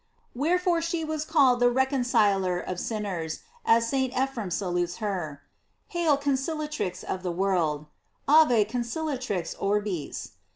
[0.35, 4.11] "l Wherefore the was called the recon ciler of sinners, as St.
[4.15, 5.43] Ephrem salutes her:
[5.89, 7.85] "Hail, conciliatrix of the world:
[8.27, 10.31] "Ave conciliatrix orbis."